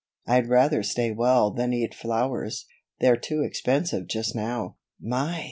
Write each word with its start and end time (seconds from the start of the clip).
I'd 0.25 0.47
rather 0.49 0.81
stay 0.81 1.11
well 1.11 1.51
than 1.51 1.73
eat 1.73 1.93
flowers 1.93 2.65
they're 2.99 3.15
too 3.17 3.43
expensive 3.43 4.07
just 4.07 4.35
now." 4.35 4.77
"My!" 4.99 5.39